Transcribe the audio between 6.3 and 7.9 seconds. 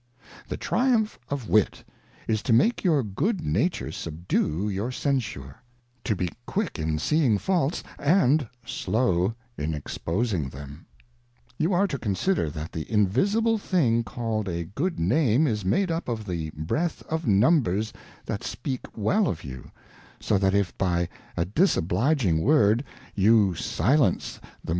quick in seeing Faults,